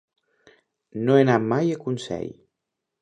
No 1.03 1.17
he 1.19 1.25
anat 1.25 1.45
mai 1.51 1.75
a 1.75 1.79
Consell. 1.85 2.33